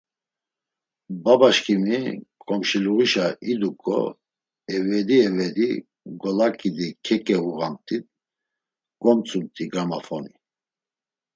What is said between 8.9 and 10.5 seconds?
gomtzumt̆i gramafoni.